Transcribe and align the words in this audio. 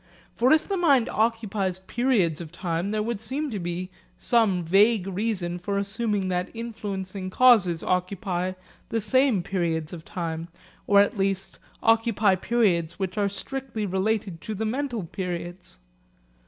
For 0.33 0.51
if 0.51 0.67
the 0.67 0.77
mind 0.77 1.09
occupies 1.09 1.77
periods 1.77 2.41
of 2.41 2.51
time, 2.51 2.89
there 2.89 3.03
would 3.03 3.21
seem 3.21 3.51
to 3.51 3.59
be 3.59 3.91
some 4.17 4.63
vague 4.63 5.05
reason 5.05 5.59
for 5.59 5.77
assuming 5.77 6.27
that 6.29 6.49
influencing 6.55 7.29
causes 7.29 7.83
occupy 7.83 8.53
the 8.89 8.99
same 8.99 9.43
periods 9.43 9.93
of 9.93 10.03
time, 10.03 10.47
or 10.87 11.01
at 11.01 11.19
least, 11.19 11.59
occupy 11.83 12.33
periods 12.33 12.97
which 12.97 13.15
are 13.15 13.29
strictly 13.29 13.85
related 13.85 14.41
to 14.41 14.55
the 14.55 14.65
mental 14.65 15.03
periods. 15.03 15.77